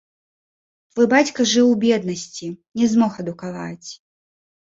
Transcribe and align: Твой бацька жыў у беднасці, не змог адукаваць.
Твой 0.93 1.07
бацька 1.13 1.45
жыў 1.51 1.65
у 1.73 1.75
беднасці, 1.83 2.47
не 2.81 2.87
змог 2.95 3.11
адукаваць. 3.25 3.89